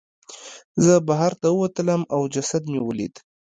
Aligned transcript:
زه 0.83 0.93
بهر 1.07 1.31
ته 1.41 1.47
ووتلم 1.51 2.01
او 2.15 2.21
جسد 2.33 2.63
مې 2.71 2.79
ولید. 2.83 3.15